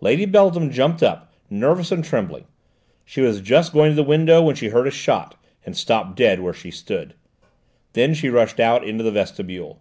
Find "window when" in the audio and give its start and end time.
4.02-4.56